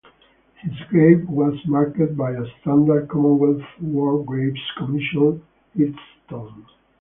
[0.61, 5.43] His grave was marked by a standard Commonwealth War Graves Commission
[5.77, 6.65] headstone.